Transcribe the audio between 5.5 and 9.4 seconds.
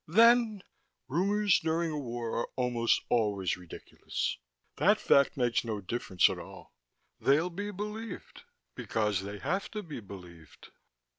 no difference at all. They'll be believed because they